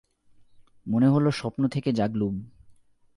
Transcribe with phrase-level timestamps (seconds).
[0.85, 2.35] মনে হল স্বপ্ন থেকে জাগলুম।